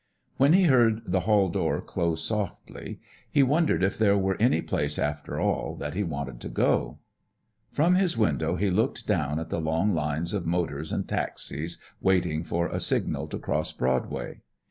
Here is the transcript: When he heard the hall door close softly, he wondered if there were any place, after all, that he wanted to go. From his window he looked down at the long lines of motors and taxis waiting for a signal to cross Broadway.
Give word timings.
When 0.37 0.53
he 0.53 0.63
heard 0.63 1.03
the 1.05 1.19
hall 1.29 1.47
door 1.49 1.79
close 1.79 2.23
softly, 2.25 2.99
he 3.29 3.43
wondered 3.43 3.83
if 3.83 3.99
there 3.99 4.17
were 4.17 4.35
any 4.39 4.59
place, 4.63 4.97
after 4.97 5.39
all, 5.39 5.75
that 5.75 5.93
he 5.93 6.01
wanted 6.01 6.41
to 6.41 6.49
go. 6.49 6.97
From 7.71 7.93
his 7.93 8.17
window 8.17 8.55
he 8.55 8.71
looked 8.71 9.05
down 9.05 9.37
at 9.37 9.51
the 9.51 9.61
long 9.61 9.93
lines 9.93 10.33
of 10.33 10.47
motors 10.47 10.91
and 10.91 11.07
taxis 11.07 11.77
waiting 12.01 12.43
for 12.43 12.67
a 12.67 12.79
signal 12.79 13.27
to 13.27 13.37
cross 13.37 13.71
Broadway. 13.71 14.41